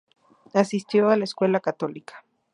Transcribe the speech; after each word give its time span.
Asistió 0.55 1.11
a 1.11 1.15
la 1.15 1.25
escuela 1.25 1.59
Católica 1.59 2.15
St. 2.23 2.29